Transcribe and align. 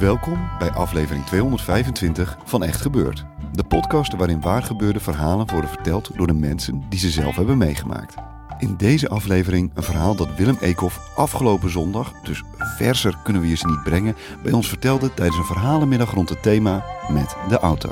Welkom 0.00 0.48
bij 0.58 0.70
aflevering 0.70 1.26
225 1.26 2.38
van 2.44 2.64
Echt 2.64 2.80
Gebeurd. 2.80 3.24
De 3.52 3.64
podcast 3.64 4.16
waarin 4.16 4.40
waargebeurde 4.40 5.00
verhalen 5.00 5.50
worden 5.50 5.70
verteld 5.70 6.10
door 6.16 6.26
de 6.26 6.32
mensen 6.32 6.82
die 6.88 6.98
ze 6.98 7.10
zelf 7.10 7.36
hebben 7.36 7.58
meegemaakt. 7.58 8.14
In 8.58 8.76
deze 8.76 9.08
aflevering 9.08 9.70
een 9.74 9.82
verhaal 9.82 10.14
dat 10.14 10.34
Willem 10.36 10.56
Eekhoff 10.60 11.16
afgelopen 11.16 11.70
zondag, 11.70 12.12
dus 12.22 12.42
verser 12.58 13.18
kunnen 13.24 13.42
we 13.42 13.48
je 13.48 13.56
ze 13.56 13.66
niet 13.66 13.82
brengen, 13.82 14.16
bij 14.42 14.52
ons 14.52 14.68
vertelde 14.68 15.14
tijdens 15.14 15.38
een 15.38 15.44
verhalenmiddag 15.44 16.14
rond 16.14 16.28
het 16.28 16.42
thema 16.42 16.84
met 17.08 17.36
de 17.48 17.58
auto. 17.58 17.90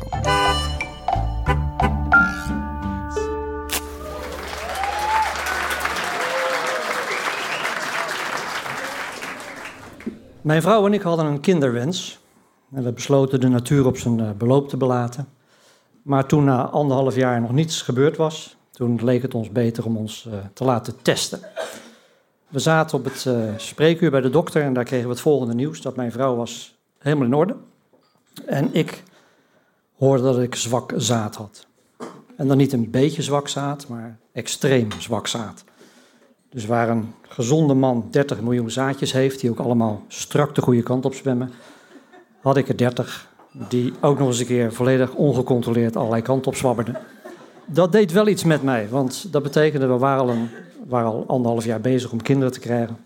Mijn 10.49 10.63
vrouw 10.63 10.87
en 10.87 10.93
ik 10.93 11.03
hadden 11.03 11.27
een 11.27 11.41
kinderwens. 11.41 12.19
En 12.73 12.85
we 12.85 12.93
besloten 12.93 13.41
de 13.41 13.49
natuur 13.49 13.87
op 13.87 13.97
zijn 13.97 14.21
eh, 14.21 14.31
beloop 14.31 14.69
te 14.69 14.77
belaten. 14.77 15.29
Maar 16.03 16.27
toen 16.27 16.45
na 16.45 16.69
anderhalf 16.69 17.15
jaar 17.15 17.41
nog 17.41 17.53
niets 17.53 17.83
gebeurd 17.83 18.17
was, 18.17 18.57
toen 18.71 19.05
leek 19.05 19.23
het 19.23 19.35
ons 19.35 19.51
beter 19.51 19.85
om 19.85 19.97
ons 19.97 20.27
eh, 20.27 20.39
te 20.53 20.65
laten 20.65 21.03
testen. 21.03 21.41
We 22.49 22.59
zaten 22.59 22.99
op 22.99 23.05
het 23.05 23.27
eh, 23.27 23.43
spreekuur 23.57 24.11
bij 24.11 24.21
de 24.21 24.31
dokter 24.31 24.63
en 24.63 24.73
daar 24.73 24.85
kregen 24.85 25.07
we 25.07 25.13
het 25.13 25.23
volgende 25.23 25.55
nieuws: 25.55 25.81
dat 25.81 25.97
mijn 25.97 26.13
vrouw 26.13 26.37
was 26.37 26.79
helemaal 26.99 27.27
in 27.27 27.35
orde. 27.35 27.57
En 28.47 28.75
ik 28.75 29.03
hoorde 29.97 30.23
dat 30.23 30.39
ik 30.39 30.55
zwak 30.55 30.93
zaad 30.97 31.35
had. 31.35 31.67
En 32.37 32.49
dan 32.49 32.57
niet 32.57 32.73
een 32.73 32.91
beetje 32.91 33.23
zwak 33.23 33.49
zaad, 33.49 33.89
maar 33.89 34.19
extreem 34.33 34.89
zwak 34.99 35.27
zaad. 35.27 35.65
Dus 36.51 36.67
waar 36.67 36.89
een 36.89 37.15
gezonde 37.23 37.75
man 37.75 38.09
30 38.11 38.41
miljoen 38.41 38.71
zaadjes 38.71 39.13
heeft, 39.13 39.41
die 39.41 39.51
ook 39.51 39.59
allemaal 39.59 40.03
strak 40.09 40.55
de 40.55 40.63
goede 40.63 40.83
kant 40.83 41.05
op 41.05 41.15
zwemmen, 41.15 41.51
had 42.41 42.57
ik 42.57 42.69
er 42.69 42.77
30 42.77 43.29
die 43.69 43.93
ook 44.01 44.19
nog 44.19 44.29
eens 44.29 44.41
een 44.41 44.47
keer 44.47 44.73
volledig 44.73 45.15
ongecontroleerd 45.15 45.97
allerlei 45.97 46.23
kanten 46.23 46.51
op 46.51 46.57
zwabberden. 46.57 46.99
Dat 47.67 47.93
deed 47.93 48.13
wel 48.13 48.29
iets 48.29 48.45
met 48.45 48.63
mij, 48.63 48.89
want 48.89 49.33
dat 49.33 49.43
betekende 49.43 49.87
we 49.87 49.99
waren 49.99 50.23
al, 50.23 50.31
een, 50.31 50.49
waren 50.87 51.11
al 51.11 51.25
anderhalf 51.27 51.65
jaar 51.65 51.81
bezig 51.81 52.13
om 52.13 52.23
kinderen 52.23 52.53
te 52.53 52.61
krijgen. 52.61 52.97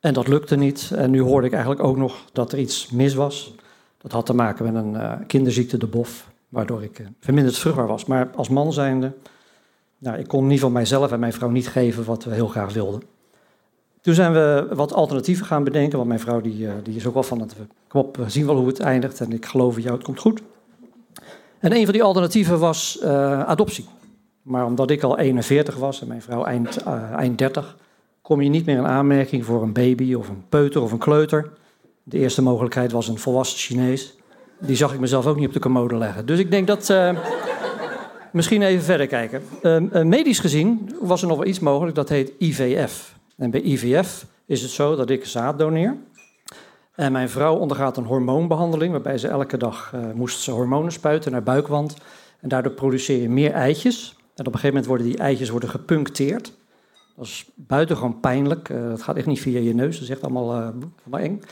En 0.00 0.14
dat 0.14 0.28
lukte 0.28 0.56
niet. 0.56 0.90
En 0.94 1.10
nu 1.10 1.20
hoorde 1.20 1.46
ik 1.46 1.52
eigenlijk 1.52 1.82
ook 1.82 1.96
nog 1.96 2.24
dat 2.32 2.52
er 2.52 2.58
iets 2.58 2.90
mis 2.90 3.14
was. 3.14 3.54
Dat 3.98 4.12
had 4.12 4.26
te 4.26 4.34
maken 4.34 4.72
met 4.72 4.84
een 4.84 4.96
eh, 4.96 5.12
kinderziekte, 5.26 5.78
de 5.78 5.86
bof, 5.86 6.30
waardoor 6.48 6.82
ik 6.82 6.98
eh, 6.98 7.06
verminderd 7.20 7.58
vruchtbaar 7.58 7.86
was. 7.86 8.04
Maar 8.04 8.30
als 8.34 8.48
man 8.48 8.72
zijnde 8.72 9.12
nou, 10.00 10.18
ik 10.18 10.26
kon 10.26 10.42
ieder 10.42 10.56
geval 10.56 10.70
mijzelf 10.70 11.12
en 11.12 11.20
mijn 11.20 11.32
vrouw 11.32 11.50
niet 11.50 11.68
geven 11.68 12.04
wat 12.04 12.24
we 12.24 12.34
heel 12.34 12.48
graag 12.48 12.72
wilden. 12.72 13.02
Toen 14.00 14.14
zijn 14.14 14.32
we 14.32 14.66
wat 14.72 14.92
alternatieven 14.92 15.46
gaan 15.46 15.64
bedenken, 15.64 15.96
want 15.96 16.08
mijn 16.08 16.20
vrouw 16.20 16.40
die, 16.40 16.66
eh, 16.66 16.72
die 16.82 16.96
is 16.96 17.06
ook 17.06 17.14
wel 17.14 17.22
van 17.22 17.40
het, 17.40 17.54
kom 17.88 18.00
op, 18.00 18.16
we 18.16 18.30
zien 18.30 18.46
wel 18.46 18.56
hoe 18.56 18.66
het 18.66 18.80
eindigt 18.80 19.20
en 19.20 19.32
ik 19.32 19.46
geloof 19.46 19.76
in 19.76 19.82
jou, 19.82 19.94
het 19.94 20.04
komt 20.04 20.18
goed. 20.18 20.42
En 21.58 21.72
een 21.72 21.84
van 21.84 21.92
die 21.92 22.02
alternatieven 22.02 22.58
was 22.58 22.98
eh, 22.98 23.42
adoptie. 23.42 23.84
Maar 24.42 24.66
omdat 24.66 24.90
ik 24.90 25.02
al 25.02 25.18
41 25.18 25.76
was 25.76 26.00
en 26.00 26.08
mijn 26.08 26.22
vrouw 26.22 26.44
eind, 26.44 26.76
eh, 26.76 27.12
eind 27.12 27.38
30, 27.38 27.76
kom 28.22 28.40
je 28.40 28.48
niet 28.48 28.66
meer 28.66 28.76
in 28.76 28.86
aanmerking 28.86 29.44
voor 29.44 29.62
een 29.62 29.72
baby 29.72 30.14
of 30.14 30.28
een 30.28 30.44
peuter 30.48 30.82
of 30.82 30.92
een 30.92 30.98
kleuter. 30.98 31.50
De 32.02 32.18
eerste 32.18 32.42
mogelijkheid 32.42 32.92
was 32.92 33.08
een 33.08 33.18
volwassen 33.18 33.58
Chinees. 33.58 34.16
Die 34.58 34.76
zag 34.76 34.94
ik 34.94 35.00
mezelf 35.00 35.26
ook 35.26 35.36
niet 35.36 35.46
op 35.46 35.52
de 35.52 35.60
commode 35.60 35.96
leggen. 35.96 36.26
Dus 36.26 36.38
ik 36.38 36.50
denk 36.50 36.66
dat... 36.66 36.90
eh, 36.90 37.16
Misschien 38.32 38.62
even 38.62 38.84
verder 38.84 39.06
kijken. 39.06 39.42
Ehm, 39.62 39.86
eh, 39.92 40.04
medisch 40.04 40.38
gezien 40.38 40.96
was 41.00 41.22
er 41.22 41.28
nog 41.28 41.36
wel 41.36 41.46
iets 41.46 41.58
mogelijk, 41.58 41.94
dat 41.94 42.08
heet 42.08 42.32
IVF. 42.38 43.14
En 43.36 43.50
bij 43.50 43.60
IVF 43.60 44.26
is 44.46 44.62
het 44.62 44.70
zo 44.70 44.96
dat 44.96 45.10
ik 45.10 45.24
zaad 45.24 45.58
doneer. 45.58 45.96
En 46.94 47.12
mijn 47.12 47.28
vrouw 47.28 47.56
ondergaat 47.56 47.96
een 47.96 48.04
hormoonbehandeling, 48.04 48.92
waarbij 48.92 49.18
ze 49.18 49.28
elke 49.28 49.56
dag 49.56 49.90
eh, 49.94 50.00
moest 50.14 50.40
ze 50.40 50.50
hormonen 50.50 50.92
spuiten 50.92 51.32
naar 51.32 51.42
buikwand. 51.42 51.96
En 52.40 52.48
daardoor 52.48 52.72
produceer 52.72 53.22
je 53.22 53.28
meer 53.28 53.52
eitjes. 53.52 54.16
En 54.34 54.46
op 54.46 54.52
een 54.52 54.60
gegeven 54.60 54.68
moment 54.68 54.86
worden 54.86 55.06
die 55.06 55.18
eitjes 55.18 55.48
worden 55.50 55.68
gepuncteerd. 55.68 56.52
Dat 57.16 57.26
is 57.26 57.50
buitengewoon 57.54 58.20
pijnlijk. 58.20 58.68
Eh, 58.68 58.88
dat 58.88 59.02
gaat 59.02 59.16
echt 59.16 59.26
niet 59.26 59.40
via 59.40 59.60
je 59.60 59.74
neus, 59.74 59.94
dat 59.94 60.02
is 60.02 60.10
echt 60.10 60.22
allemaal, 60.22 60.52
allemaal 60.52 61.20
eng. 61.20 61.42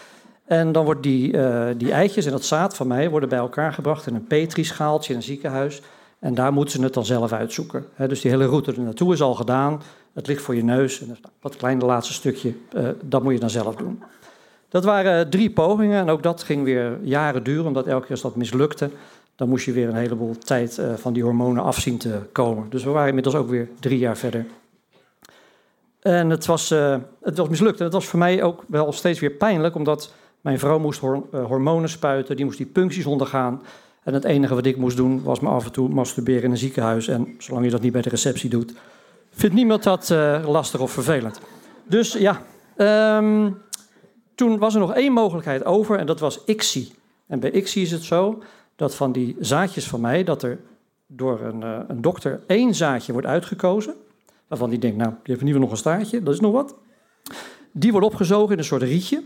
En 0.45 0.73
dan 0.73 0.85
worden 0.85 1.03
die, 1.03 1.31
die 1.77 1.93
eitjes 1.93 2.27
en 2.27 2.33
dat 2.33 2.45
zaad 2.45 2.77
van 2.77 2.87
mij 2.87 3.11
worden 3.11 3.29
bij 3.29 3.39
elkaar 3.39 3.73
gebracht 3.73 4.07
in 4.07 4.15
een 4.15 4.27
petrischaaltje 4.27 5.11
in 5.13 5.19
een 5.19 5.25
ziekenhuis. 5.25 5.83
En 6.19 6.35
daar 6.35 6.53
moeten 6.53 6.79
ze 6.79 6.85
het 6.85 6.95
dan 6.95 7.05
zelf 7.05 7.33
uitzoeken. 7.33 7.85
Dus 7.97 8.21
die 8.21 8.31
hele 8.31 8.47
route 8.47 8.73
er 8.73 8.81
naartoe 8.81 9.13
is 9.13 9.23
al 9.23 9.35
gedaan. 9.35 9.83
Het 10.13 10.27
ligt 10.27 10.43
voor 10.43 10.55
je 10.55 10.65
neus. 10.65 11.01
En 11.01 11.17
dat 11.41 11.57
kleine 11.57 11.85
laatste 11.85 12.13
stukje, 12.13 12.55
eh, 12.73 12.89
dat 13.05 13.23
moet 13.23 13.33
je 13.33 13.39
dan 13.39 13.51
zelf 13.51 13.77
doen. 13.77 14.03
Dat 14.69 14.85
waren 14.85 15.31
drie 15.31 15.51
pogingen. 15.51 16.01
En 16.01 16.09
ook 16.09 16.23
dat 16.23 16.43
ging 16.43 16.65
weer 16.65 16.99
jaren 17.03 17.43
duren. 17.43 17.67
Omdat 17.67 17.87
elke 17.87 18.03
keer 18.03 18.11
als 18.11 18.21
dat 18.21 18.37
mislukte, 18.37 18.91
dan 19.37 19.49
moest 19.49 19.65
je 19.65 19.73
weer 19.73 19.89
een 19.89 19.95
heleboel 19.95 20.39
tijd 20.39 20.79
eh, 20.79 20.95
van 20.95 21.13
die 21.13 21.23
hormonen 21.23 21.63
afzien 21.63 21.99
te 21.99 22.19
komen. 22.33 22.71
Dus 22.71 22.85
we 22.85 22.91
waren 22.91 23.09
inmiddels 23.09 23.35
ook 23.35 23.49
weer 23.49 23.69
drie 23.81 23.99
jaar 23.99 24.17
verder. 24.17 24.47
En 26.01 26.31
het 26.31 26.47
was, 26.47 26.71
eh, 26.71 26.97
het 27.23 27.37
was 27.39 27.49
mislukt. 27.49 27.79
En 27.79 27.85
het 27.85 27.93
was 27.93 28.07
voor 28.07 28.19
mij 28.19 28.43
ook 28.43 28.65
wel 28.67 28.93
steeds 28.93 29.21
weer 29.21 29.31
pijnlijk. 29.31 29.75
Omdat 29.75 30.13
mijn 30.41 30.59
vrouw 30.59 30.79
moest 30.79 31.01
hor- 31.01 31.27
eh, 31.33 31.45
hormonen 31.45 31.89
spuiten. 31.89 32.37
Die 32.37 32.45
moest 32.45 32.57
die 32.59 32.67
puncties 32.67 33.07
ondergaan. 33.07 33.63
En 34.03 34.15
het 34.15 34.25
enige 34.25 34.55
wat 34.55 34.67
ik 34.67 34.77
moest 34.77 34.97
doen 34.97 35.23
was 35.23 35.41
me 35.41 35.49
af 35.49 35.65
en 35.65 35.73
toe 35.73 35.89
masturberen 35.89 36.43
in 36.43 36.51
een 36.51 36.57
ziekenhuis. 36.57 37.09
En 37.09 37.35
zolang 37.39 37.65
je 37.65 37.71
dat 37.71 37.81
niet 37.81 37.93
bij 37.93 38.03
de 38.03 38.09
receptie 38.09 38.51
doet, 38.51 38.73
vindt 39.31 39.55
niemand 39.55 39.83
dat 39.83 40.11
eh, 40.11 40.45
lastig 40.47 40.81
of 40.81 40.91
vervelend. 40.91 41.41
Dus 41.85 42.13
ja, 42.13 42.43
ehm, 42.77 43.51
toen 44.35 44.59
was 44.59 44.75
er 44.75 44.81
nog 44.81 44.95
één 44.95 45.13
mogelijkheid 45.13 45.65
over 45.65 45.99
en 45.99 46.07
dat 46.07 46.21
was 46.21 46.45
ICSI. 46.45 46.93
En 47.27 47.41
bij 47.41 47.51
ICSI 47.51 47.83
is 47.83 47.91
het 47.91 48.03
zo 48.03 48.43
dat 48.77 48.95
van 48.95 49.13
die 49.13 49.37
zaadjes 49.41 49.89
van 49.89 50.01
mij, 50.01 50.25
dat 50.25 50.43
er 50.43 50.61
door 51.07 51.41
een, 51.41 51.63
eh, 51.63 51.81
een 51.89 52.01
dokter 52.01 52.41
één 52.47 52.75
zaadje 52.75 53.13
wordt 53.13 53.27
uitgekozen. 53.27 53.95
Waarvan 54.49 54.71
die 54.71 54.79
denkt, 54.79 54.97
nou, 54.97 55.11
die 55.11 55.19
heeft 55.25 55.41
in 55.41 55.47
ieder 55.47 55.61
geval 55.61 55.61
nog 55.61 55.71
een 55.71 55.77
staartje, 55.77 56.23
dat 56.23 56.35
is 56.35 56.41
nog 56.41 56.53
wat. 56.53 56.75
Die 57.73 57.91
wordt 57.91 58.07
opgezogen 58.07 58.53
in 58.53 58.59
een 58.59 58.65
soort 58.65 58.83
rietje. 58.83 59.23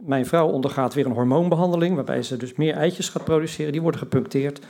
Mijn 0.00 0.26
vrouw 0.26 0.48
ondergaat 0.48 0.94
weer 0.94 1.06
een 1.06 1.12
hormoonbehandeling, 1.12 1.94
waarbij 1.94 2.22
ze 2.22 2.36
dus 2.36 2.54
meer 2.54 2.74
eitjes 2.74 3.08
gaat 3.08 3.24
produceren. 3.24 3.72
Die 3.72 3.82
worden 3.82 4.00
gepuncteerd. 4.00 4.60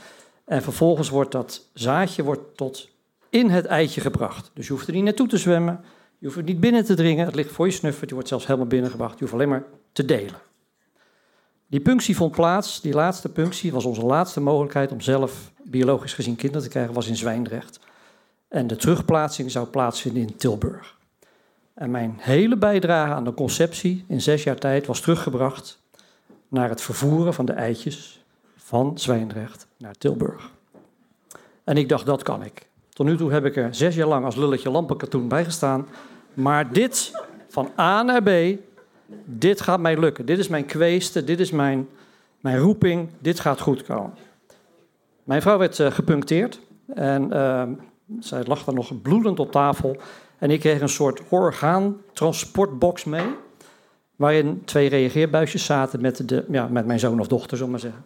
En 0.44 0.62
vervolgens 0.62 1.08
wordt 1.08 1.32
dat 1.32 1.68
zaadje 1.72 2.22
wordt 2.22 2.56
tot 2.56 2.88
in 3.30 3.50
het 3.50 3.66
eitje 3.66 4.00
gebracht. 4.00 4.50
Dus 4.54 4.66
je 4.66 4.72
hoeft 4.72 4.86
er 4.86 4.94
niet 4.94 5.04
naartoe 5.04 5.28
te 5.28 5.38
zwemmen. 5.38 5.80
Je 6.18 6.26
hoeft 6.26 6.38
er 6.38 6.44
niet 6.44 6.60
binnen 6.60 6.84
te 6.84 6.94
dringen. 6.94 7.26
Het 7.26 7.34
ligt 7.34 7.52
voor 7.52 7.66
je 7.66 7.72
snuffert. 7.72 8.08
Je 8.08 8.14
wordt 8.14 8.28
zelfs 8.28 8.46
helemaal 8.46 8.68
binnengebracht. 8.68 9.14
Je 9.14 9.20
hoeft 9.20 9.32
alleen 9.32 9.48
maar 9.48 9.64
te 9.92 10.04
delen. 10.04 10.40
Die 11.66 11.80
punctie 11.80 12.16
vond 12.16 12.32
plaats. 12.32 12.80
Die 12.80 12.94
laatste 12.94 13.28
punctie 13.28 13.72
was 13.72 13.84
onze 13.84 14.02
laatste 14.02 14.40
mogelijkheid 14.40 14.92
om 14.92 15.00
zelf 15.00 15.52
biologisch 15.62 16.14
gezien 16.14 16.36
kinderen 16.36 16.62
te 16.62 16.68
krijgen, 16.68 16.94
was 16.94 17.08
in 17.08 17.16
Zwijndrecht. 17.16 17.80
En 18.48 18.66
de 18.66 18.76
terugplaatsing 18.76 19.50
zou 19.50 19.66
plaatsvinden 19.66 20.22
in 20.22 20.36
Tilburg. 20.36 20.95
En 21.76 21.90
mijn 21.90 22.16
hele 22.18 22.56
bijdrage 22.56 23.12
aan 23.12 23.24
de 23.24 23.34
conceptie 23.34 24.04
in 24.08 24.20
zes 24.20 24.42
jaar 24.42 24.56
tijd 24.56 24.86
was 24.86 25.00
teruggebracht 25.00 25.82
naar 26.48 26.68
het 26.68 26.80
vervoeren 26.80 27.34
van 27.34 27.46
de 27.46 27.52
eitjes 27.52 28.24
van 28.56 28.98
Zwijndrecht 28.98 29.66
naar 29.78 29.94
Tilburg. 29.94 30.50
En 31.64 31.76
ik 31.76 31.88
dacht, 31.88 32.06
dat 32.06 32.22
kan 32.22 32.44
ik. 32.44 32.66
Tot 32.88 33.06
nu 33.06 33.16
toe 33.16 33.32
heb 33.32 33.44
ik 33.44 33.56
er 33.56 33.74
zes 33.74 33.94
jaar 33.94 34.06
lang 34.06 34.24
als 34.24 34.36
lulletje 34.36 34.70
lampenkatoen 34.70 35.28
bij 35.28 35.44
gestaan. 35.44 35.86
Maar 36.34 36.72
dit, 36.72 37.12
van 37.48 37.70
A 37.78 38.02
naar 38.02 38.22
B, 38.22 38.58
dit 39.24 39.60
gaat 39.60 39.80
mij 39.80 39.98
lukken. 39.98 40.26
Dit 40.26 40.38
is 40.38 40.48
mijn 40.48 40.66
kweeste, 40.66 41.24
dit 41.24 41.40
is 41.40 41.50
mijn, 41.50 41.88
mijn 42.40 42.58
roeping, 42.58 43.08
dit 43.18 43.40
gaat 43.40 43.60
goed 43.60 43.82
komen. 43.82 44.14
Mijn 45.24 45.42
vrouw 45.42 45.58
werd 45.58 45.80
eh, 45.80 45.90
gepuncteerd 45.90 46.60
en 46.94 47.28
uh, 47.32 47.62
zij 48.20 48.44
lag 48.44 48.64
dan 48.64 48.74
nog 48.74 49.02
bloedend 49.02 49.40
op 49.40 49.52
tafel. 49.52 49.96
En 50.38 50.50
ik 50.50 50.60
kreeg 50.60 50.80
een 50.80 50.88
soort 50.88 51.20
orgaantransportbox 51.28 53.04
mee. 53.04 53.26
waarin 54.16 54.62
twee 54.64 54.88
reageerbuisjes 54.88 55.64
zaten 55.64 56.00
met, 56.00 56.28
de, 56.28 56.44
ja, 56.50 56.68
met 56.68 56.86
mijn 56.86 56.98
zoon 56.98 57.20
of 57.20 57.26
dochter, 57.26 57.56
zullen 57.56 57.72
maar 57.72 57.80
zeggen. 57.80 58.04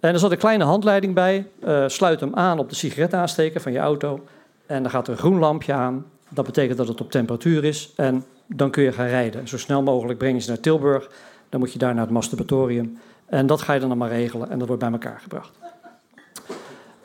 En 0.00 0.12
er 0.12 0.18
zat 0.18 0.30
een 0.30 0.38
kleine 0.38 0.64
handleiding 0.64 1.14
bij. 1.14 1.46
Uh, 1.64 1.84
sluit 1.88 2.20
hem 2.20 2.34
aan 2.34 2.58
op 2.58 2.68
de 2.68 2.74
sigaretaansteker 2.74 3.60
van 3.60 3.72
je 3.72 3.78
auto. 3.78 4.24
En 4.66 4.82
dan 4.82 4.90
gaat 4.90 5.06
er 5.06 5.12
een 5.12 5.18
groen 5.18 5.38
lampje 5.38 5.72
aan. 5.72 6.06
Dat 6.28 6.44
betekent 6.44 6.78
dat 6.78 6.88
het 6.88 7.00
op 7.00 7.10
temperatuur 7.10 7.64
is. 7.64 7.92
En 7.96 8.24
dan 8.46 8.70
kun 8.70 8.82
je 8.82 8.92
gaan 8.92 9.06
rijden. 9.06 9.48
Zo 9.48 9.58
snel 9.58 9.82
mogelijk 9.82 10.18
breng 10.18 10.34
je 10.34 10.40
ze 10.40 10.48
naar 10.48 10.60
Tilburg. 10.60 11.10
Dan 11.48 11.60
moet 11.60 11.72
je 11.72 11.78
daar 11.78 11.94
naar 11.94 12.04
het 12.04 12.12
masturbatorium. 12.12 12.98
En 13.26 13.46
dat 13.46 13.62
ga 13.62 13.72
je 13.72 13.80
dan 13.80 13.98
maar 13.98 14.08
regelen. 14.08 14.50
En 14.50 14.58
dat 14.58 14.68
wordt 14.68 14.82
bij 14.82 14.92
elkaar 14.92 15.20
gebracht. 15.20 15.58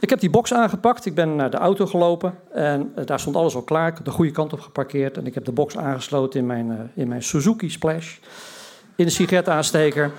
Ik 0.06 0.12
heb 0.12 0.20
die 0.20 0.30
box 0.30 0.54
aangepakt. 0.54 1.06
Ik 1.06 1.16
ben 1.16 1.36
naar 1.36 1.50
de 1.50 1.58
auto 1.58 1.86
gelopen. 1.86 2.38
En 2.54 2.94
uh, 2.98 3.06
daar 3.06 3.20
stond 3.20 3.36
alles 3.36 3.56
al 3.56 3.62
klaar. 3.62 3.88
Ik 3.88 3.96
heb 3.96 4.06
de 4.06 4.12
goede 4.12 4.32
kant 4.32 4.54
op 4.54 4.60
geparkeerd. 4.60 5.18
En 5.18 5.26
ik 5.26 5.34
heb 5.34 5.46
de 5.46 5.52
box 5.52 5.78
aangesloten 5.78 6.40
in 6.40 6.46
mijn, 6.46 6.68
uh, 6.68 6.80
in 6.94 7.08
mijn 7.08 7.24
Suzuki 7.24 7.70
Splash. 7.70 8.18
In 8.96 9.06
de 9.06 9.12
sigaretaansteker. 9.12 10.12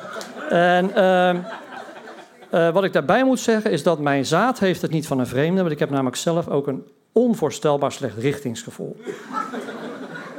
En... 0.51 0.91
Uh, 0.97 1.35
uh, 2.55 2.73
wat 2.73 2.85
ik 2.85 2.93
daarbij 2.93 3.25
moet 3.25 3.41
zeggen 3.41 3.71
is 3.71 3.83
dat 3.83 3.99
mijn 3.99 4.27
zaad 4.27 4.59
heeft 4.59 4.83
het 4.83 4.91
niet 4.91 5.07
van 5.07 5.19
een 5.19 5.27
vreemde, 5.27 5.61
want 5.61 5.73
ik 5.73 5.79
heb 5.79 5.91
namelijk 5.91 6.17
zelf 6.17 6.49
ook 6.49 6.67
een 6.67 6.87
onvoorstelbaar 7.13 7.93
slecht 7.93 8.17
richtingsgevoel. 8.17 8.97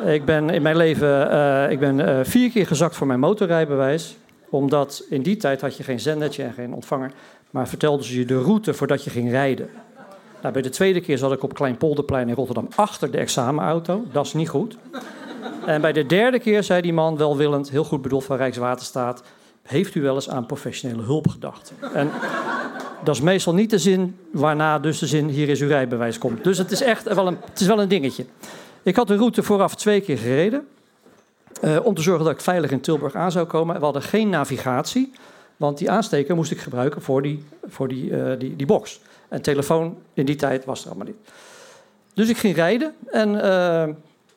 ik 0.06 0.26
ben 0.26 0.50
in 0.50 0.62
mijn 0.62 0.78
leven 0.78 1.72
ik 1.72 1.80
ben, 1.80 2.26
vier 2.26 2.50
keer 2.50 2.68
gezakt 2.68 2.96
voor 2.96 3.08
mijn 3.08 3.20
motorrijbewijs, 3.20 4.18
omdat 4.50 5.04
in 5.10 5.22
die 5.22 5.38
tijd 5.38 5.62
had 5.62 5.78
je 5.78 5.84
geen 5.84 6.00
zendertje 6.00 6.44
en 6.44 6.54
geen 6.54 6.74
ontvanger, 6.74 7.12
maar 7.50 7.68
vertelden 7.68 8.06
ze 8.06 8.20
je 8.20 8.26
de 8.26 8.42
route 8.42 8.74
voordat 8.74 9.04
je 9.04 9.10
ging 9.10 9.30
rijden. 9.30 9.70
Nou, 10.42 10.54
bij 10.54 10.62
de 10.62 10.70
tweede 10.70 11.02
keer 11.02 11.18
zat 11.18 11.32
ik 11.32 11.44
op 11.44 11.54
Kleinpolderplein 11.54 12.28
in 12.28 12.36
Rotterdam 12.36 12.68
achter 12.76 13.12
de 13.12 13.18
examenauto. 13.18 14.04
Dat 14.12 14.26
is 14.26 14.34
niet 14.34 14.50
goed. 14.50 14.78
En 15.66 15.82
bij 15.82 15.94
de 15.94 16.06
derde 16.06 16.40
keer 16.40 16.64
zei 16.64 16.82
die 16.82 16.94
man 16.94 17.18
welwillend, 17.18 17.70
heel 17.70 17.84
goed 17.84 18.02
bedoeld 18.02 18.24
van 18.24 18.38
Rijkswaterstaat 18.38 19.24
heeft 19.68 19.96
u 19.96 20.02
wel 20.02 20.16
eens 20.16 20.30
aan 20.30 20.46
professionele 20.46 21.02
hulp 21.02 21.28
gedacht? 21.28 21.74
En 21.94 22.12
dat 23.04 23.16
is 23.16 23.22
meestal 23.22 23.54
niet 23.54 23.70
de 23.70 23.80
zin 23.80 24.18
waarna 24.32 24.80
dus 24.80 25.00
de 25.00 25.08
zin 25.08 25.28
hier 25.28 25.50
is 25.50 25.62
uw 25.62 25.68
rijbewijs 25.68 26.18
komt. 26.18 26.44
Dus 26.44 26.58
het 26.58 26.72
is 26.72 26.82
echt 26.82 27.14
wel 27.14 27.28
een, 27.28 27.38
het 27.50 27.60
is 27.60 27.68
wel 27.68 27.82
een 27.82 27.88
dingetje. 27.88 28.26
Ik 28.84 28.96
had 28.96 29.08
de 29.08 29.16
route 29.16 29.44
vooraf 29.44 29.76
twee 29.76 30.02
keer 30.02 30.18
gereden. 30.18 30.68
Uh, 31.62 31.78
om 31.84 31.94
te 31.96 32.02
zorgen 32.02 32.26
dat 32.26 32.34
ik 32.34 32.42
veilig 32.42 32.72
in 32.72 32.82
Tilburg 32.82 33.16
aan 33.16 33.32
zou 33.32 33.46
komen. 33.46 33.78
We 33.78 33.84
hadden 33.84 34.02
geen 34.02 34.30
navigatie, 34.30 35.12
want 35.58 35.78
die 35.78 35.92
aansteker 35.92 36.36
moest 36.36 36.52
ik 36.52 36.60
gebruiken 36.60 37.02
voor 37.02 37.22
die, 37.22 37.44
voor 37.68 37.88
die, 37.88 38.10
uh, 38.10 38.40
die, 38.40 38.56
die 38.56 38.66
box. 38.66 39.00
En 39.28 39.42
telefoon 39.42 39.98
in 40.14 40.26
die 40.26 40.36
tijd 40.36 40.66
was 40.66 40.82
er 40.82 40.88
allemaal 40.88 41.08
niet. 41.08 41.32
Dus 42.14 42.30
ik 42.30 42.38
ging 42.38 42.56
rijden 42.56 42.94
en 43.06 43.34
uh, 43.34 43.84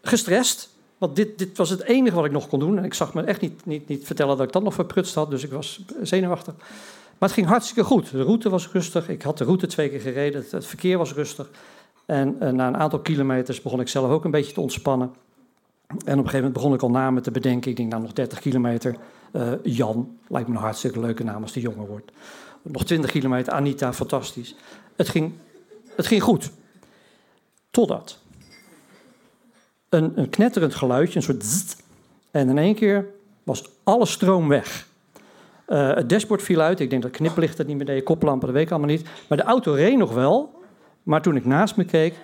gestrest. 0.03 0.69
Want 0.99 1.17
dit, 1.17 1.39
dit 1.39 1.57
was 1.57 1.71
het 1.71 1.83
enige 1.83 2.15
wat 2.15 2.25
ik 2.25 2.31
nog 2.31 2.49
kon 2.49 2.59
doen. 2.59 2.79
En 2.79 2.85
ik 2.85 2.95
zag 2.95 3.15
me 3.15 3.23
echt 3.23 3.41
niet, 3.41 3.67
niet, 3.67 3.89
niet 3.89 4.07
vertellen 4.07 4.37
dat 4.37 4.47
ik 4.47 4.53
dat 4.53 4.63
nog 4.63 4.75
verprutst 4.75 5.15
had. 5.15 5.31
Dus 5.31 5.45
ik 5.45 5.51
was 5.51 5.85
zenuwachtig. 6.03 6.55
Maar 7.19 7.29
het 7.29 7.39
ging 7.39 7.47
hartstikke 7.47 7.85
goed. 7.85 8.11
De 8.11 8.23
route 8.23 8.49
was 8.51 8.69
rustig. 8.69 9.09
Ik 9.09 9.23
had 9.23 9.39
de 9.39 9.45
route 9.45 9.67
twee 9.67 9.89
keer 9.89 10.01
gereden. 10.01 10.45
Het, 10.51 10.67
verkeer 10.67 10.99
was 10.99 11.15
rustig. 11.15 11.51
En 12.07 12.37
uh, 12.43 12.49
na 12.51 12.67
een 12.67 12.77
aantal 12.77 12.99
kilometers 12.99 13.63
begon 13.63 13.81
ik 13.81 13.89
zelf 13.89 14.11
ook 14.11 14.25
een 14.25 14.31
beetje 14.31 14.53
te 14.53 14.61
ontspannen. 14.61 15.13
En 15.91 15.97
op 15.97 16.07
een 16.07 16.15
gegeven 16.15 16.37
moment 16.37 16.53
begon 16.53 16.75
ik 16.75 16.83
al 16.83 16.91
namen 16.91 17.23
te 17.23 17.31
bedenken. 17.31 17.71
Ik 17.71 17.77
denk, 17.77 17.91
nou, 17.91 18.03
nog 18.03 18.13
30 18.13 18.41
kilometer. 18.41 18.97
Uh, 19.33 19.53
Jan, 19.63 20.19
lijkt 20.29 20.49
me 20.49 20.55
een 20.55 20.61
hartstikke 20.61 21.01
leuke 21.01 21.25
naam 21.25 21.43
als 21.43 21.53
die 21.53 21.63
jonger 21.63 21.87
wordt. 21.87 22.11
Nog 22.63 22.85
20 22.85 23.11
kilometer, 23.11 23.53
Anita, 23.53 23.93
fantastisch. 23.93 24.57
Het 24.97 25.09
ging, 25.09 25.33
het 25.97 26.07
ging 26.07 26.23
goed. 26.23 26.51
Totdat 27.71 28.19
een, 29.89 30.13
een 30.19 30.31
knetterend 30.31 30.75
geluidje, 30.75 31.17
een 31.17 31.23
soort 31.23 31.77
en 32.31 32.49
in 32.49 32.59
één 32.59 32.75
keer 32.75 33.07
was 33.43 33.65
alle 33.85 34.07
stroom 34.07 34.49
weg. 34.49 34.89
Uh, 35.69 35.95
het 35.95 36.09
dashboard 36.09 36.43
viel 36.43 36.61
uit. 36.61 36.81
Ik 36.81 36.91
denk 36.91 37.03
dat 37.03 37.11
kniplicht 37.11 37.59
het 37.59 37.67
niet 37.67 37.77
meer 37.77 37.87
deed, 37.87 38.05
koplampen, 38.05 38.47
dat 38.47 38.57
weet 38.57 38.65
ik 38.65 38.71
allemaal 38.71 38.91
niet. 38.91 39.09
Maar 39.29 39.39
de 39.39 39.45
auto 39.45 39.73
reed 39.73 39.97
nog 39.97 40.13
wel. 40.13 40.63
Maar 41.03 41.23
toen 41.23 41.37
ik 41.37 41.45
naast 41.45 41.77
me 41.77 41.85
keek, 41.85 42.15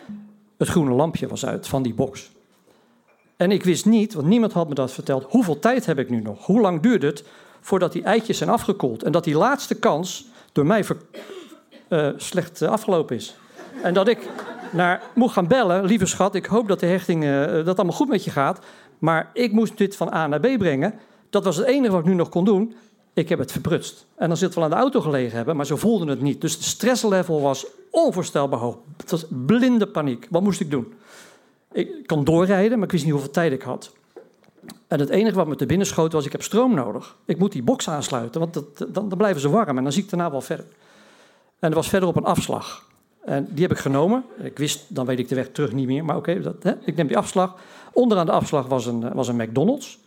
het 0.58 0.68
groene 0.68 0.94
lampje 0.94 1.26
was 1.26 1.46
uit 1.46 1.68
van 1.68 1.82
die 1.82 1.94
box. 1.94 2.30
En 3.36 3.50
ik 3.50 3.64
wist 3.64 3.86
niet, 3.86 4.14
want 4.14 4.26
niemand 4.26 4.52
had 4.52 4.68
me 4.68 4.74
dat 4.74 4.92
verteld, 4.92 5.26
hoeveel 5.28 5.58
tijd 5.58 5.86
heb 5.86 5.98
ik 5.98 6.10
nu 6.10 6.20
nog? 6.20 6.46
Hoe 6.46 6.60
lang 6.60 6.80
duurt 6.80 7.02
het 7.02 7.24
voordat 7.60 7.92
die 7.92 8.02
eitjes 8.02 8.38
zijn 8.38 8.50
afgekoeld? 8.50 9.02
En 9.02 9.12
dat 9.12 9.24
die 9.24 9.36
laatste 9.36 9.74
kans 9.74 10.26
door 10.52 10.66
mij 10.66 10.84
uh, 11.88 12.08
slecht 12.16 12.62
afgelopen 12.62 13.16
is. 13.16 13.36
En 13.82 13.94
dat 13.94 14.08
ik 14.08 14.28
naar 14.72 15.02
moet 15.14 15.30
gaan 15.30 15.46
bellen. 15.46 15.84
Lieve 15.84 16.06
schat, 16.06 16.34
ik 16.34 16.46
hoop 16.46 16.68
dat 16.68 16.80
de 16.80 16.86
hechting, 16.86 17.24
uh, 17.24 17.64
dat 17.64 17.76
allemaal 17.76 17.96
goed 17.96 18.08
met 18.08 18.24
je 18.24 18.30
gaat. 18.30 18.58
Maar 18.98 19.30
ik 19.32 19.52
moest 19.52 19.78
dit 19.78 19.96
van 19.96 20.12
A 20.12 20.26
naar 20.26 20.40
B 20.40 20.58
brengen. 20.58 20.94
Dat 21.30 21.44
was 21.44 21.56
het 21.56 21.66
enige 21.66 21.92
wat 21.92 22.00
ik 22.00 22.06
nu 22.06 22.14
nog 22.14 22.28
kon 22.28 22.44
doen. 22.44 22.74
Ik 23.14 23.28
heb 23.28 23.38
het 23.38 23.52
verprutst. 23.52 24.06
En 24.16 24.28
dan 24.28 24.36
zit 24.36 24.54
wel 24.54 24.64
aan 24.64 24.70
de 24.70 24.76
auto 24.76 25.00
gelegen 25.00 25.36
hebben, 25.36 25.56
maar 25.56 25.66
ze 25.66 25.76
voelden 25.76 26.08
het 26.08 26.20
niet. 26.20 26.40
Dus 26.40 26.58
de 26.58 26.64
stresslevel 26.64 27.40
was 27.40 27.66
onvoorstelbaar 27.90 28.58
hoog. 28.58 28.76
Het 28.96 29.10
was 29.10 29.26
blinde 29.28 29.86
paniek. 29.86 30.26
Wat 30.30 30.42
moest 30.42 30.60
ik 30.60 30.70
doen? 30.70 30.94
Ik 31.76 32.06
kon 32.06 32.24
doorrijden, 32.24 32.78
maar 32.78 32.86
ik 32.86 32.92
wist 32.92 33.04
niet 33.04 33.12
hoeveel 33.12 33.30
tijd 33.30 33.52
ik 33.52 33.62
had. 33.62 33.92
En 34.88 35.00
het 35.00 35.08
enige 35.08 35.36
wat 35.36 35.46
me 35.46 35.56
te 35.56 35.66
binnen 35.66 35.86
schoot 35.86 36.12
was, 36.12 36.26
ik 36.26 36.32
heb 36.32 36.42
stroom 36.42 36.74
nodig. 36.74 37.16
Ik 37.24 37.38
moet 37.38 37.52
die 37.52 37.62
box 37.62 37.88
aansluiten, 37.88 38.40
want 38.40 38.54
dat, 38.54 38.78
dan, 38.78 39.08
dan 39.08 39.18
blijven 39.18 39.40
ze 39.40 39.48
warm 39.48 39.76
en 39.76 39.82
dan 39.82 39.92
zie 39.92 40.02
ik 40.02 40.10
daarna 40.10 40.30
wel 40.30 40.40
verder. 40.40 40.66
En 41.58 41.68
er 41.68 41.74
was 41.74 41.88
verder 41.88 42.08
op 42.08 42.16
een 42.16 42.24
afslag. 42.24 42.84
En 43.24 43.48
die 43.50 43.62
heb 43.62 43.70
ik 43.70 43.78
genomen. 43.78 44.24
Ik 44.42 44.58
wist, 44.58 44.94
dan 44.94 45.06
weet 45.06 45.18
ik 45.18 45.28
de 45.28 45.34
weg 45.34 45.48
terug 45.52 45.72
niet 45.72 45.86
meer. 45.86 46.04
Maar 46.04 46.16
oké, 46.16 46.54
ik 46.84 46.96
neem 46.96 47.06
die 47.06 47.16
afslag. 47.16 47.56
Onderaan 47.92 48.26
de 48.26 48.32
afslag 48.32 48.66
was 48.66 48.86
een, 48.86 49.12
was 49.12 49.28
een 49.28 49.36
McDonald's. 49.36 49.98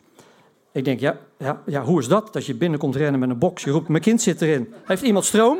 Ik 0.71 0.85
denk, 0.85 0.99
ja, 0.99 1.17
ja, 1.37 1.61
ja, 1.65 1.83
hoe 1.83 1.99
is 1.99 2.07
dat? 2.07 2.33
Dat 2.33 2.45
je 2.45 2.55
binnenkomt 2.55 2.95
rennen 2.95 3.19
met 3.19 3.29
een 3.29 3.37
box. 3.37 3.63
Je 3.63 3.71
roept, 3.71 3.87
mijn 3.87 4.03
kind 4.03 4.21
zit 4.21 4.41
erin. 4.41 4.73
Heeft 4.83 5.01
iemand 5.01 5.25
stroom? 5.25 5.59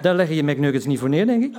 Daar 0.00 0.14
leg 0.14 0.28
je 0.28 0.34
je 0.34 0.42
McNuggets 0.42 0.86
niet 0.86 0.98
voor 0.98 1.08
neer, 1.08 1.26
denk 1.26 1.44
ik. 1.44 1.54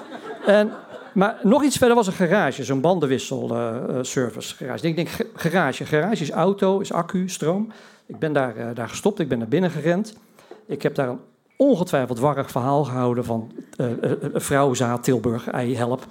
En, 0.46 0.72
maar 1.14 1.40
nog 1.44 1.64
iets 1.64 1.78
verder 1.78 1.96
was 1.96 2.08
een 2.08 2.14
garage, 2.14 2.64
zo'n 2.64 2.82
bandenwisselservice 2.82 4.56
garage. 4.56 4.88
Ik 4.88 4.96
denk, 4.96 5.10
garage. 5.36 5.86
Garage 5.86 6.24
is 6.24 6.30
auto, 6.30 6.80
is 6.80 6.94
accu, 6.94 7.30
stroom. 7.30 7.72
Ik 8.06 8.20
ben 8.20 8.34
daar, 8.34 8.58
uh, 8.58 8.66
daar 8.74 8.90
gestopt, 8.90 9.20
ik 9.20 9.28
ben 9.28 9.38
naar 9.38 9.48
binnen 9.48 9.72
gerend. 9.72 10.16
Ik 10.66 10.82
heb 10.82 10.96
daar 10.96 11.10
een 11.10 11.20
ongetwijfeld 11.58 12.20
warrig 12.20 12.52
verhaal 12.52 12.84
gehouden 12.84 13.26
van 13.26 13.52
uh, 13.78 13.88
uh, 13.88 14.12
vrouwenzaad 14.34 15.04
Tilburg, 15.04 15.48
ei 15.48 15.76
help. 15.76 16.06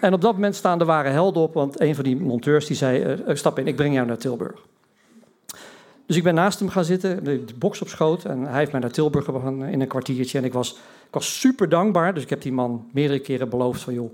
En 0.00 0.12
op 0.12 0.20
dat 0.20 0.32
moment 0.32 0.54
staan 0.54 0.78
de 0.78 0.84
ware 0.84 1.08
helden 1.08 1.42
op, 1.42 1.54
want 1.54 1.80
een 1.80 1.94
van 1.94 2.04
die 2.04 2.16
monteurs 2.20 2.66
die 2.66 2.76
zei, 2.76 3.22
stap 3.26 3.58
in, 3.58 3.66
ik 3.66 3.76
breng 3.76 3.94
jou 3.94 4.06
naar 4.06 4.18
Tilburg. 4.18 4.69
Dus 6.10 6.18
ik 6.18 6.24
ben 6.24 6.34
naast 6.34 6.58
hem 6.58 6.68
gaan 6.68 6.84
zitten, 6.84 7.24
de, 7.24 7.44
de 7.44 7.54
box 7.54 7.80
op 7.80 7.88
schoot, 7.88 8.24
en 8.24 8.46
hij 8.46 8.58
heeft 8.58 8.72
mij 8.72 8.80
naar 8.80 8.90
Tilburg 8.90 9.24
gebracht 9.24 9.46
in 9.46 9.80
een 9.80 9.86
kwartiertje. 9.86 10.38
En 10.38 10.44
ik 10.44 10.52
was, 10.52 10.70
ik 11.06 11.14
was 11.14 11.40
super 11.40 11.68
dankbaar, 11.68 12.14
dus 12.14 12.22
ik 12.22 12.30
heb 12.30 12.42
die 12.42 12.52
man 12.52 12.88
meerdere 12.92 13.18
keren 13.18 13.48
beloofd 13.48 13.80
van, 13.80 13.94
joh, 13.94 14.12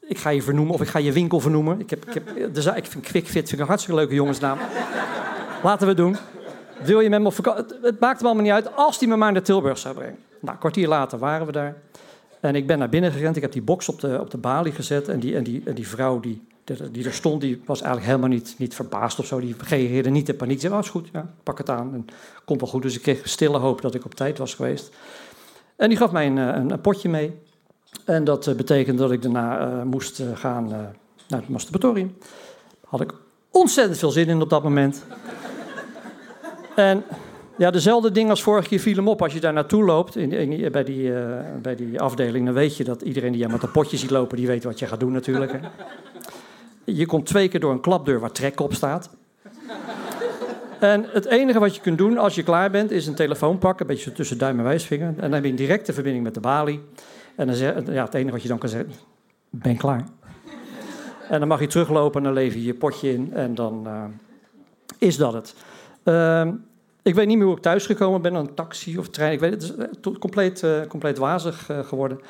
ik 0.00 0.18
ga 0.18 0.30
je 0.30 0.42
vernoemen, 0.42 0.74
of 0.74 0.80
ik 0.80 0.88
ga 0.88 0.98
je 0.98 1.12
winkel 1.12 1.40
vernoemen. 1.40 1.80
Ik, 1.80 1.90
heb, 1.90 2.04
ik, 2.04 2.14
heb, 2.14 2.54
dus, 2.54 2.66
ik 2.66 2.86
vind 2.86 3.04
QuickFit 3.04 3.48
vind 3.48 3.60
een 3.60 3.66
hartstikke 3.66 4.00
leuke 4.00 4.14
jongensnaam. 4.14 4.58
Laten 5.62 5.86
we 5.86 5.94
doen. 5.94 6.16
Wil 6.82 7.00
je 7.00 7.08
met 7.08 7.22
me? 7.22 7.30
Het, 7.82 8.00
maakt 8.00 8.20
me 8.20 8.26
allemaal 8.26 8.44
niet 8.44 8.52
uit 8.52 8.76
als 8.76 8.98
hij 8.98 9.08
me 9.08 9.16
maar 9.16 9.32
naar 9.32 9.42
Tilburg 9.42 9.78
zou 9.78 9.94
brengen. 9.94 10.18
Nou, 10.40 10.52
een 10.52 10.58
kwartier 10.58 10.88
later 10.88 11.18
waren 11.18 11.46
we 11.46 11.52
daar. 11.52 11.76
En 12.40 12.54
ik 12.54 12.66
ben 12.66 12.78
naar 12.78 12.88
binnen 12.88 13.12
gerend. 13.12 13.36
Ik 13.36 13.42
heb 13.42 13.52
die 13.52 13.62
box 13.62 13.88
op 13.88 14.00
de, 14.00 14.20
op 14.20 14.30
de 14.30 14.38
balie 14.38 14.72
gezet. 14.72 15.08
En 15.08 15.20
die, 15.20 15.36
en 15.36 15.42
die, 15.42 15.62
en 15.64 15.74
die 15.74 15.88
vrouw 15.88 16.20
die, 16.20 16.42
die 16.90 17.04
er 17.04 17.12
stond, 17.12 17.40
die 17.40 17.62
was 17.66 17.80
eigenlijk 17.80 18.10
helemaal 18.10 18.36
niet, 18.36 18.54
niet 18.58 18.74
verbaasd 18.74 19.18
of 19.18 19.26
zo. 19.26 19.40
Die 19.40 19.54
reageerde 19.68 20.10
niet 20.10 20.28
in 20.28 20.36
paniek. 20.36 20.60
Ze 20.60 20.60
zei, 20.60 20.72
oh, 20.72 20.84
is 20.84 20.90
goed, 20.90 21.08
ja, 21.12 21.34
pak 21.42 21.58
het 21.58 21.70
aan. 21.70 21.94
En 21.94 22.06
komt 22.44 22.60
wel 22.60 22.70
goed. 22.70 22.82
Dus 22.82 22.96
ik 22.96 23.02
kreeg 23.02 23.28
stille 23.28 23.58
hoop 23.58 23.80
dat 23.80 23.94
ik 23.94 24.04
op 24.04 24.14
tijd 24.14 24.38
was 24.38 24.54
geweest. 24.54 24.90
En 25.76 25.88
die 25.88 25.98
gaf 25.98 26.12
mij 26.12 26.26
een, 26.26 26.36
een, 26.36 26.70
een 26.70 26.80
potje 26.80 27.08
mee. 27.08 27.34
En 28.04 28.24
dat 28.24 28.46
uh, 28.46 28.54
betekende 28.54 29.02
dat 29.02 29.12
ik 29.12 29.22
daarna 29.22 29.68
uh, 29.68 29.82
moest 29.82 30.22
gaan 30.34 30.68
naar 31.28 31.40
het 31.40 31.48
masturbatorium. 31.48 32.16
Had 32.84 33.00
ik 33.00 33.12
ontzettend 33.50 33.98
veel 33.98 34.10
zin 34.10 34.28
in 34.28 34.42
op 34.42 34.50
dat 34.50 34.62
moment. 34.62 35.04
En 36.74 37.04
ja, 37.56 37.70
dezelfde 37.70 38.10
ding 38.10 38.30
als 38.30 38.42
vorige 38.42 38.68
keer 38.68 38.78
viel 38.78 38.94
hem 38.94 39.08
op. 39.08 39.22
Als 39.22 39.32
je 39.32 39.40
daar 39.40 39.52
naartoe 39.52 39.84
loopt, 39.84 40.16
in, 40.16 40.70
bij, 40.72 40.84
die, 40.84 41.12
bij 41.62 41.74
die 41.74 42.00
afdeling, 42.00 42.44
dan 42.44 42.54
weet 42.54 42.76
je 42.76 42.84
dat 42.84 43.02
iedereen 43.02 43.32
die 43.32 43.40
je 43.40 43.48
met 43.48 43.62
een 43.62 43.70
potje 43.70 43.96
ziet 43.96 44.10
lopen, 44.10 44.36
die 44.36 44.46
weet 44.46 44.64
wat 44.64 44.78
je 44.78 44.86
gaat 44.86 45.00
doen 45.00 45.12
natuurlijk. 45.12 45.52
Hè. 45.52 45.58
Je 46.94 47.06
komt 47.06 47.26
twee 47.26 47.48
keer 47.48 47.60
door 47.60 47.72
een 47.72 47.80
klapdeur 47.80 48.20
waar 48.20 48.32
trek 48.32 48.60
op 48.60 48.74
staat. 48.74 49.10
En 50.80 51.04
het 51.08 51.24
enige 51.24 51.58
wat 51.58 51.74
je 51.74 51.80
kunt 51.80 51.98
doen 51.98 52.18
als 52.18 52.34
je 52.34 52.42
klaar 52.42 52.70
bent, 52.70 52.90
is 52.90 53.06
een 53.06 53.14
telefoon 53.14 53.58
pakken, 53.58 53.88
een 53.88 53.94
beetje 53.94 54.12
tussen 54.12 54.38
duim 54.38 54.58
en 54.58 54.64
wijsvinger. 54.64 55.08
En 55.08 55.20
dan 55.20 55.32
heb 55.32 55.44
je 55.44 55.50
een 55.50 55.56
directe 55.56 55.92
verbinding 55.92 56.24
met 56.24 56.34
de 56.34 56.40
balie. 56.40 56.80
En 57.36 57.46
dan 57.46 57.56
zeg, 57.56 57.86
ja, 57.86 58.04
het 58.04 58.14
enige 58.14 58.32
wat 58.32 58.42
je 58.42 58.48
dan 58.48 58.58
kan 58.58 58.68
zeggen, 58.68 58.92
ben 59.50 59.76
klaar. 59.76 60.04
En 61.28 61.38
dan 61.38 61.48
mag 61.48 61.60
je 61.60 61.66
teruglopen 61.66 62.18
en 62.18 62.24
dan 62.24 62.32
lever 62.32 62.58
je 62.58 62.64
je 62.64 62.74
potje 62.74 63.12
in 63.12 63.32
en 63.34 63.54
dan 63.54 63.82
uh, 63.86 64.04
is 64.98 65.16
dat 65.16 65.32
het. 65.32 65.54
Uh, 66.04 66.48
ik 67.02 67.14
weet 67.14 67.26
niet 67.26 67.36
meer 67.36 67.46
hoe 67.46 67.56
ik 67.56 67.62
thuis 67.62 67.86
gekomen 67.86 68.22
ben, 68.22 68.34
een 68.34 68.54
taxi 68.54 68.98
of 68.98 69.08
trein. 69.08 69.32
Ik 69.32 69.40
weet 69.40 69.50
het, 69.50 69.62
is 69.62 70.18
compleet, 70.18 70.62
uh, 70.62 70.80
compleet 70.88 71.18
wazig 71.18 71.70
geworden. 71.82 72.20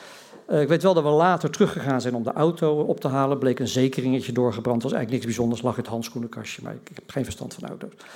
Uh, 0.51 0.61
ik 0.61 0.69
weet 0.69 0.83
wel 0.83 0.95
dat 0.95 1.03
we 1.03 1.09
later 1.09 1.51
teruggegaan 1.51 2.01
zijn 2.01 2.15
om 2.15 2.23
de 2.23 2.33
auto 2.33 2.81
op 2.81 3.01
te 3.01 3.09
halen. 3.09 3.39
Bleek 3.39 3.59
een 3.59 3.69
zekeringetje 3.69 4.33
doorgebrand. 4.33 4.83
was 4.83 4.93
eigenlijk 4.93 5.23
niks 5.23 5.37
bijzonders. 5.37 5.63
Lag 5.63 5.77
in 5.77 5.81
het 5.83 5.91
handschoenenkastje, 5.91 6.63
maar 6.63 6.73
ik, 6.73 6.91
heb 6.95 7.11
geen 7.11 7.25
verstand 7.25 7.55
van 7.55 7.69
auto's. 7.69 7.91
En 7.91 8.07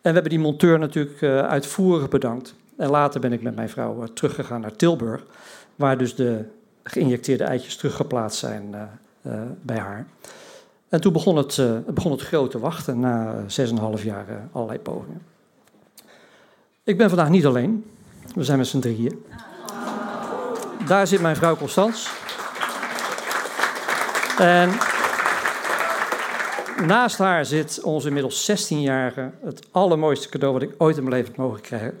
we 0.00 0.10
hebben 0.10 0.30
die 0.30 0.38
monteur 0.38 0.78
natuurlijk 0.78 1.20
uh, 1.20 1.38
uitvoerig 1.38 2.08
bedankt. 2.08 2.54
En 2.76 2.90
later 2.90 3.20
ben 3.20 3.32
ik 3.32 3.42
met 3.42 3.54
mijn 3.54 3.68
vrouw 3.68 4.02
uh, 4.02 4.08
teruggegaan 4.08 4.60
naar 4.60 4.76
Tilburg. 4.76 5.24
Waar 5.76 5.98
dus 5.98 6.14
de 6.14 6.44
geïnjecteerde 6.82 7.44
eitjes 7.44 7.76
teruggeplaatst 7.76 8.38
zijn 8.38 8.74
bij 9.62 9.78
haar. 9.78 10.06
En 10.88 11.00
toen 11.00 11.12
begon 11.12 11.36
het, 11.36 11.62
begon 11.86 12.12
het 12.12 12.20
grote 12.20 12.58
wachten 12.58 13.00
na 13.00 13.44
6,5 13.96 14.02
jaar 14.02 14.48
allerlei 14.52 14.78
pogingen. 14.78 15.22
Ik 16.84 16.96
ben 16.96 17.08
vandaag 17.08 17.28
niet 17.28 17.46
alleen. 17.46 17.84
We 18.34 18.44
zijn 18.44 18.58
met 18.58 18.66
z'n 18.66 18.78
drieën. 18.78 19.24
Daar 20.86 21.06
zit 21.06 21.20
mijn 21.20 21.36
vrouw 21.36 21.56
Constans. 21.56 22.10
En 24.38 24.70
naast 26.86 27.18
haar 27.18 27.44
zit 27.44 27.80
onze 27.82 28.06
inmiddels 28.06 28.50
16-jarige, 28.50 29.30
het 29.44 29.66
allermooiste 29.70 30.28
cadeau 30.28 30.52
wat 30.52 30.62
ik 30.62 30.74
ooit 30.78 30.96
in 30.96 31.02
mijn 31.02 31.14
leven 31.14 31.30
heb 31.30 31.40
mogen 31.40 31.60
krijgen. 31.60 31.98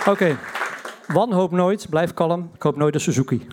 Oké, 0.00 0.10
okay. 0.10 0.36
wanhoop 1.06 1.50
nooit, 1.50 1.86
blijf 1.90 2.14
kalm. 2.14 2.50
Ik 2.54 2.62
hoop 2.62 2.76
nooit 2.76 2.94
een 2.94 3.00
Suzuki. 3.00 3.46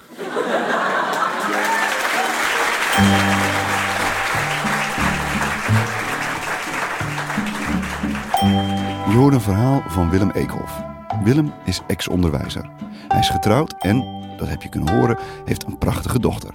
Je 9.10 9.15
hoort 9.15 9.34
een 9.34 9.41
verhaal 9.41 9.84
van 9.88 10.10
Willem 10.10 10.32
Eekhoff. 10.32 10.82
Willem 11.24 11.53
is 11.65 11.82
ex-onderwijzer. 11.88 12.70
Hij 13.08 13.20
is 13.20 13.29
getrouwd 13.29 13.75
en, 13.79 14.06
dat 14.38 14.48
heb 14.48 14.62
je 14.62 14.70
kunnen 14.70 14.96
horen, 14.96 15.17
heeft 15.46 15.65
een 15.65 15.77
prachtige 15.77 16.20
dochter. 16.20 16.53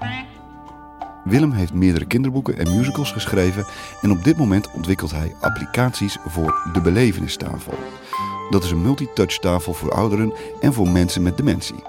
Willem 1.25 1.53
heeft 1.53 1.73
meerdere 1.73 2.05
kinderboeken 2.05 2.59
en 2.59 2.77
musicals 2.77 3.12
geschreven 3.12 3.65
en 4.01 4.11
op 4.11 4.25
dit 4.25 4.37
moment 4.37 4.71
ontwikkelt 4.71 5.11
hij 5.11 5.35
applicaties 5.41 6.19
voor 6.27 6.71
de 6.73 6.81
Belevenistafel. 6.81 7.75
Dat 8.51 8.65
is 8.65 8.71
een 8.71 8.83
multitouch 8.83 9.39
tafel 9.39 9.75
voor 9.75 9.93
ouderen 9.93 10.33
en 10.61 10.73
voor 10.73 10.89
mensen 10.89 11.23
met 11.23 11.37
dementie. 11.37 11.83